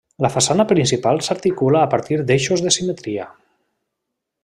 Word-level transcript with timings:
La 0.25 0.29
façana 0.35 0.63
principal 0.71 1.21
s'articula 1.27 1.83
a 1.83 1.91
partir 1.93 2.19
d'eixos 2.31 2.65
de 2.67 2.75
simetria. 2.79 3.29